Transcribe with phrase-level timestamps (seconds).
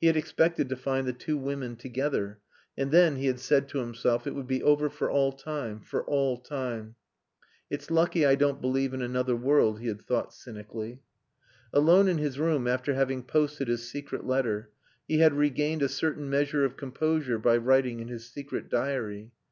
[0.00, 2.38] He had expected to find the two women together.
[2.78, 6.04] And then, he had said to himself, it would be over for all time for
[6.04, 6.94] all time.
[7.68, 11.00] "It's lucky I don't believe in another world," he had thought cynically.
[11.72, 14.70] Alone in his room after having posted his secret letter,
[15.08, 19.32] he had regained a certain measure of composure by writing in his secret diary.